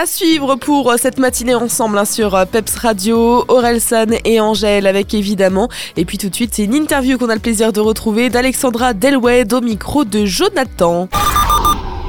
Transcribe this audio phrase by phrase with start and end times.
[0.00, 5.68] À suivre pour cette matinée ensemble hein, sur Peps Radio, Orelsan et Angèle avec évidemment.
[5.96, 8.94] Et puis tout de suite, c'est une interview qu'on a le plaisir de retrouver d'Alexandra
[8.94, 11.08] Delwed au micro de Jonathan.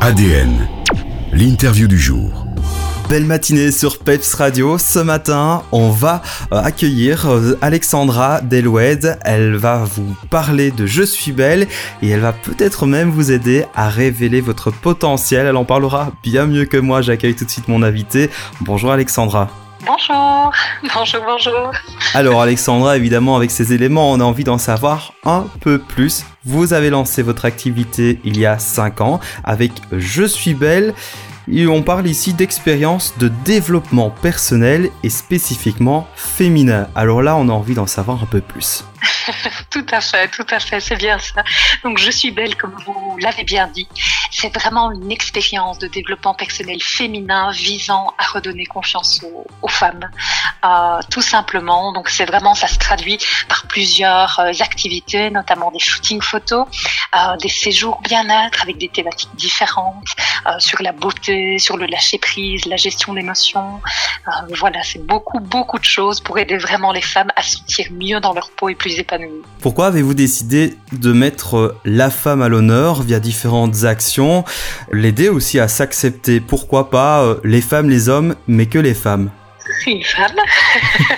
[0.01, 0.67] ADN,
[1.33, 2.48] l'interview du jour.
[3.09, 4.77] Belle matinée sur Peps Radio.
[4.77, 6.21] Ce matin, on va
[6.51, 9.17] euh, accueillir euh, Alexandra Deloued.
[9.25, 11.67] Elle va vous parler de Je suis belle
[12.03, 15.47] et elle va peut-être même vous aider à révéler votre potentiel.
[15.47, 17.01] Elle en parlera bien mieux que moi.
[17.01, 18.29] J'accueille tout de suite mon invité.
[18.61, 19.49] Bonjour Alexandra.
[19.87, 20.51] Bonjour,
[20.93, 21.71] bonjour, bonjour.
[22.13, 26.25] Alors Alexandra, évidemment, avec ces éléments, on a envie d'en savoir un peu plus.
[26.45, 30.93] Vous avez lancé votre activité il y a 5 ans avec Je suis belle.
[31.51, 36.87] Et on parle ici d'expérience de développement personnel et spécifiquement féminin.
[36.93, 38.85] Alors là, on a envie d'en savoir un peu plus.
[39.69, 41.43] tout à fait, tout à fait, c'est bien ça.
[41.83, 43.87] Donc je suis belle comme vous l'avez bien dit.
[44.31, 49.21] C'est vraiment une expérience de développement personnel féminin visant à redonner confiance
[49.61, 50.09] aux, femmes,
[50.65, 51.93] euh, tout simplement.
[51.93, 56.65] Donc c'est vraiment, ça se traduit par plusieurs euh, activités, notamment des shootings photos,
[57.15, 60.07] euh, des séjours bien-être avec des thématiques différentes
[60.57, 63.81] sur la beauté, sur le lâcher prise, la gestion d'émotions.
[64.57, 68.19] voilà, c'est beaucoup, beaucoup de choses pour aider vraiment les femmes à se sentir mieux
[68.19, 69.43] dans leur peau et plus épanouies.
[69.61, 74.45] Pourquoi avez-vous décidé de mettre la femme à l'honneur via différentes actions,
[74.91, 76.39] l'aider aussi à s'accepter?
[76.39, 79.29] Pourquoi pas euh, les femmes, les hommes, mais que les femmes?
[79.85, 80.35] Une femme,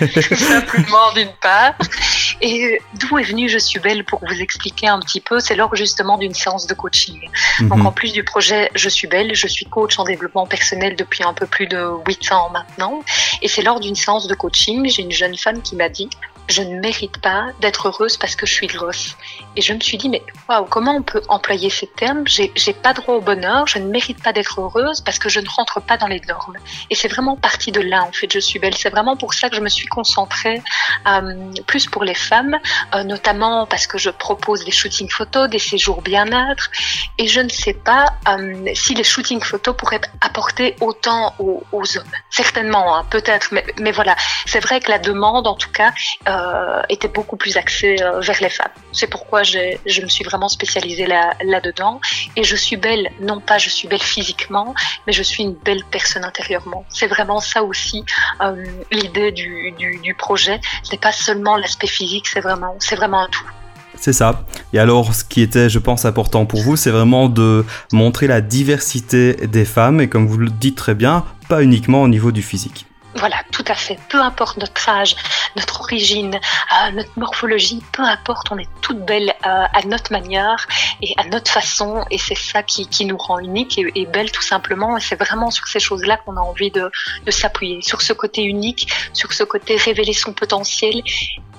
[0.00, 1.74] tout simplement d'une part.
[2.40, 5.74] Et d'où est venue Je suis belle pour vous expliquer un petit peu, c'est lors
[5.76, 7.20] justement d'une séance de coaching.
[7.60, 7.86] Donc mhm.
[7.86, 11.32] en plus du projet Je suis belle, je suis coach en développement personnel depuis un
[11.32, 13.02] peu plus de 8 ans maintenant.
[13.40, 16.10] Et c'est lors d'une séance de coaching, j'ai une jeune femme qui m'a dit
[16.48, 19.16] je ne mérite pas d'être heureuse parce que je suis grosse.
[19.56, 22.24] Et je me suis dit, mais waouh, comment on peut employer ces termes?
[22.26, 25.48] J'ai pas droit au bonheur, je ne mérite pas d'être heureuse parce que je ne
[25.48, 26.56] rentre pas dans les normes.
[26.90, 28.74] Et c'est vraiment parti de là, en fait, je suis belle.
[28.74, 30.62] C'est vraiment pour ça que je me suis concentrée
[31.06, 32.58] euh, plus pour les femmes,
[32.94, 36.70] euh, notamment parce que je propose des shootings photos, des séjours bien-être.
[37.18, 42.04] Et je ne sais pas euh, si les shootings photos pourraient apporter autant aux, hommes.
[42.30, 44.16] Certainement, hein, peut-être, mais, mais voilà.
[44.46, 45.92] C'est vrai que la demande, en tout cas,
[46.32, 48.70] euh, était beaucoup plus axée euh, vers les femmes.
[48.92, 52.00] C'est pourquoi je me suis vraiment spécialisée là, là-dedans.
[52.36, 54.74] Et je suis belle, non pas je suis belle physiquement,
[55.06, 56.86] mais je suis une belle personne intérieurement.
[56.88, 58.04] C'est vraiment ça aussi
[58.40, 60.60] euh, l'idée du, projet.
[60.82, 63.46] Ce n'est pas seulement l'aspect physique, c'est vraiment, vraiment un tout.
[63.96, 64.44] C'est ça.
[64.72, 68.40] Et alors, ce qui était, je pense, important pour vous, c'est vraiment de montrer la
[68.40, 72.42] diversité des femmes, et comme vous le dites très bien, pas uniquement au niveau du
[72.42, 72.86] physique.
[73.16, 73.98] Voilà, tout à fait.
[74.08, 75.16] Peu importe notre âge,
[75.56, 80.66] notre origine, euh, notre morphologie, peu importe, on est toutes belles euh, à notre manière
[81.02, 82.04] et à notre façon.
[82.10, 84.96] Et c'est ça qui, qui, nous rend unique et, et belle tout simplement.
[84.96, 86.90] Et c'est vraiment sur ces choses-là qu'on a envie de,
[87.26, 87.82] de s'appuyer.
[87.82, 91.02] Sur ce côté unique, sur ce côté révéler son potentiel.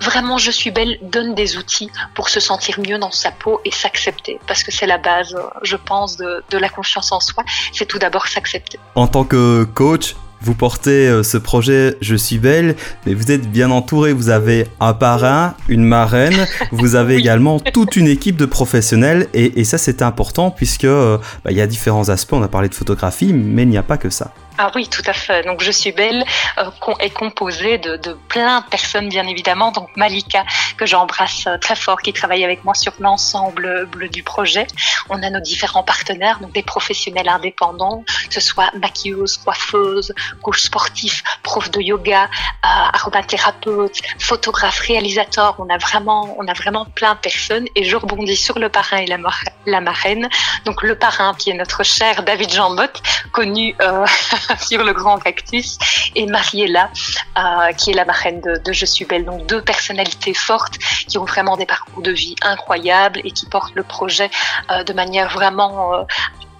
[0.01, 3.71] Vraiment, je suis belle donne des outils pour se sentir mieux dans sa peau et
[3.71, 4.39] s'accepter.
[4.47, 7.43] Parce que c'est la base, je pense, de, de la confiance en soi.
[7.73, 8.79] C'est tout d'abord s'accepter.
[8.95, 13.49] En tant que coach, vous portez euh, ce projet Je suis belle, mais vous êtes
[13.49, 14.13] bien entouré.
[14.13, 19.27] Vous avez un parrain, une marraine, vous avez également toute une équipe de professionnels.
[19.33, 22.33] Et, ça, c'est important puisque euh, bah, il y a différents aspects.
[22.33, 24.33] On a parlé de photographie, mais il n'y a pas que ça.
[24.57, 25.43] Ah oui, tout à fait.
[25.43, 26.23] Donc je suis belle
[26.59, 26.69] euh,
[26.99, 29.71] est composée de, de, plein de personnes bien évidemment.
[29.71, 30.45] Donc Malika
[30.77, 34.67] que j'embrasse euh, très fort, qui travaille avec moi sur l'ensemble du projet.
[35.09, 40.61] On a nos différents partenaires, donc des professionnels indépendants, que ce soit maquilleuse, coiffeuse, coach
[40.61, 45.55] sportif, prof de yoga, euh, aromathérapeute, photographe, réalisateur.
[45.57, 47.65] On a vraiment, on a vraiment plein de personnes.
[47.75, 50.29] Et je rebondis sur le parrain et la, marraine.
[50.65, 52.83] Donc le parrain qui est notre cher David Jambot,
[53.31, 54.05] connu euh,
[54.59, 55.77] sur le grand cactus,
[56.15, 56.89] et Mariella,
[57.37, 59.25] euh, qui est la marraine de, Je suis belle.
[59.25, 60.77] Donc deux personnalités fortes
[61.07, 64.29] qui ont vraiment des parcours de vie incroyables et qui portent le projet
[64.71, 66.03] euh, de manière vraiment euh,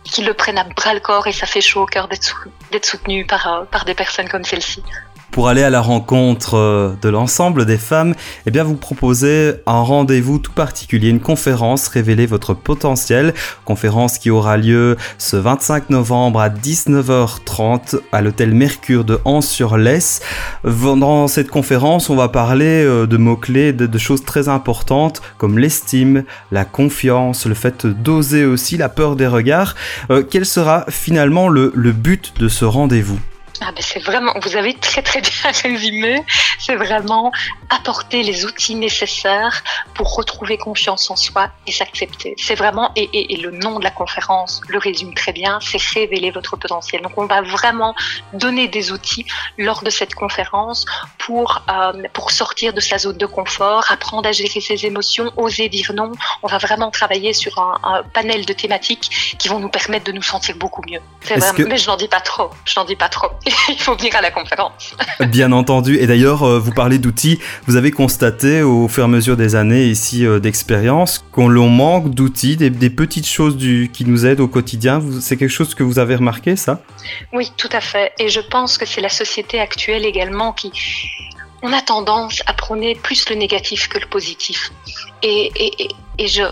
[0.04, 3.26] qui le prennent à bras le corps et ça fait chaud au cœur d'être soutenu
[3.26, 4.84] par, par des personnes comme celle-ci
[5.34, 8.14] pour aller à la rencontre euh, de l'ensemble des femmes,
[8.46, 13.34] eh bien vous proposez un rendez-vous tout particulier, une conférence Révéler votre potentiel,
[13.66, 20.22] conférence qui aura lieu ce 25 novembre à 19h30 à l'hôtel Mercure de Anse-sur-Lesse.
[20.64, 26.26] Dans cette conférence, on va parler euh, de mots-clés, de, choses très importantes comme l'estime,
[26.52, 29.74] la confiance, le fait d'oser aussi, la peur des regards.
[30.12, 33.20] Euh, quel sera finalement le but de ce rendez-vous?
[33.66, 36.24] Ah ben c'est vraiment, vous avez très très bien résumé.
[36.60, 37.32] c'est vraiment
[37.70, 39.64] apporter les outils nécessaires
[39.94, 42.36] pour retrouver confiance en soi et s'accepter.
[42.38, 46.56] C'est vraiment, et, le nom de la conférence le résume très bien, c'est révéler votre
[46.58, 47.02] potentiel.
[47.02, 47.96] Donc on va vraiment
[48.34, 49.26] donner des outils
[49.58, 50.86] lors de cette conférence
[51.18, 55.70] pour, euh, pour sortir de sa zone de confort, apprendre à gérer ses émotions, oser
[55.70, 56.12] dire non.
[56.42, 60.22] On va vraiment travailler sur un, panel de thématiques qui vont nous permettre de nous
[60.22, 61.00] sentir beaucoup mieux.
[61.30, 63.30] Mais je n'en dis pas trop, je n'en dis pas trop.
[63.70, 64.96] Il faut venir à la conférence.
[65.28, 65.98] Bien entendu.
[65.98, 67.40] Et d'ailleurs, euh, vous parlez d'outils.
[67.68, 71.70] Vous avez constaté au fur et à mesure des années ici euh, d'expérience qu'on l'on
[71.70, 75.02] manque d'outils, des, petites choses du, qui nous aident au quotidien.
[75.22, 76.82] C'est quelque chose que vous avez remarqué, ça?
[77.32, 78.14] Oui, tout à fait.
[78.20, 80.72] Et je pense que c'est la société actuelle également qui,
[81.64, 84.72] on a tendance à prôner plus le négatif que le positif.
[85.24, 85.88] Et, et,
[86.18, 86.44] et je,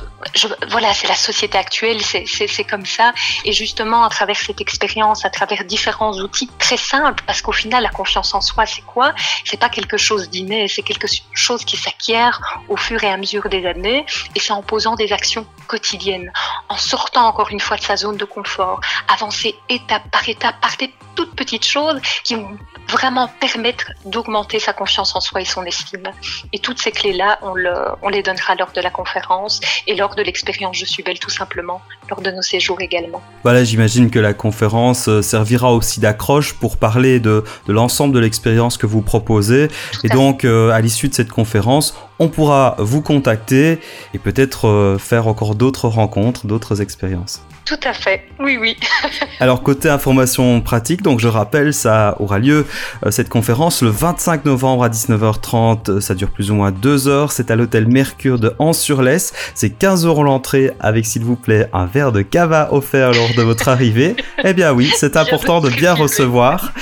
[0.69, 3.13] voilà, c'est la société actuelle, c'est comme ça.
[3.43, 7.83] Et justement, à travers cette expérience, à travers différents outils très simples, parce qu'au final,
[7.83, 9.13] la confiance en soi, c'est quoi?
[9.43, 13.49] C'est pas quelque chose d'inné, c'est quelque chose qui s'acquiert au fur et à mesure
[13.49, 16.31] des années, et c'est en posant des actions quotidiennes,
[16.69, 18.79] en sortant encore une fois de sa zone de confort,
[19.09, 22.57] avancer étape par étape par des toutes petites choses qui vont
[22.91, 26.07] vraiment permettre d'augmenter sa confiance en soi et son estime.
[26.53, 30.15] Et toutes ces clés-là, on, le, on les donnera lors de la conférence et lors
[30.15, 33.21] de l'expérience Je suis belle tout simplement, lors de nos séjours également.
[33.43, 38.19] Voilà, j'imagine que la conférence euh, servira aussi d'accroche pour parler de, de l'ensemble de
[38.19, 39.69] l'expérience que vous proposez.
[40.03, 43.79] et donc, euh, à l'issue de cette conférence, on pourra vous contacter
[44.13, 47.41] et peut-être euh, faire encore d'autres rencontres, d'autres expériences.
[47.71, 48.75] Tout à fait, oui, oui.
[49.39, 52.65] Alors côté information pratique, donc je rappelle, ça aura lieu
[53.05, 57.31] euh, cette conférence le 25 novembre à 19h30, ça dure plus ou moins deux heures,
[57.31, 61.85] c'est à l'hôtel Mercure de Anse-sur-Lesse, c'est 15 euros l'entrée avec s'il vous plaît un
[61.85, 64.17] verre de cava offert lors de votre arrivée.
[64.43, 66.73] eh bien oui, c'est important de bien recevoir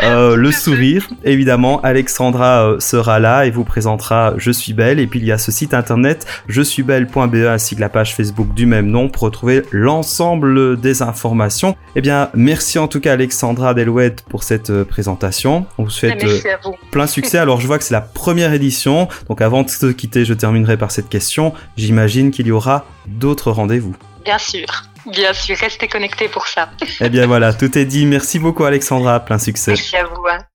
[0.00, 1.08] euh, le sourire.
[1.24, 4.98] Évidemment, Alexandra euh, sera là et vous présentera Je suis belle.
[4.98, 8.14] Et puis il y a ce site internet je suis belle.be ainsi que la page
[8.14, 11.76] Facebook du même nom pour retrouver l'ensemble des informations.
[11.96, 15.66] Eh bien, merci en tout cas Alexandra Delouette pour cette euh, présentation.
[15.78, 16.54] On vous souhaite euh,
[16.90, 17.38] plein succès.
[17.38, 19.08] Alors, je vois que c'est la première édition.
[19.28, 21.52] Donc, avant de se quitter, je terminerai par cette question.
[21.76, 23.94] J'imagine qu'il y aura d'autres rendez-vous.
[24.24, 24.66] Bien sûr.
[25.10, 26.68] Bien sûr, restez connectés pour ça.
[27.00, 28.04] Eh bien voilà, tout est dit.
[28.04, 29.70] Merci beaucoup Alexandra, plein succès.
[29.70, 30.22] Merci à vous.
[30.30, 30.38] Hein.